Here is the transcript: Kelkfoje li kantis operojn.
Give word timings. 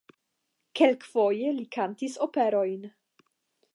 Kelkfoje 0.79 1.51
li 1.59 1.67
kantis 1.77 2.17
operojn. 2.27 2.89